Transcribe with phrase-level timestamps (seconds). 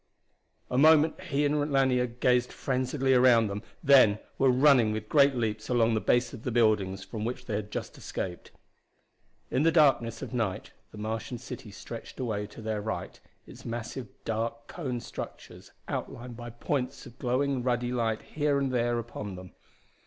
[0.71, 5.69] A moment he and Lanier gazed frenziedly around them, then were running with great leaps
[5.69, 8.49] along the base of the building from which they had just escaped.
[9.51, 14.07] In the darkness of night the Martian city stretched away to their right, its massive
[14.25, 19.51] dark cone structures outlined by points of glowing ruddy light here and there upon them.